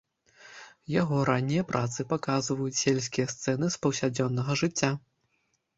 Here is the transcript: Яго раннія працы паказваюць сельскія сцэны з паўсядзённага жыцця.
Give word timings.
Яго 1.01 1.19
раннія 1.29 1.65
працы 1.73 2.07
паказваюць 2.15 2.81
сельскія 2.83 3.31
сцэны 3.35 3.65
з 3.79 3.83
паўсядзённага 3.87 4.51
жыцця. 4.65 4.91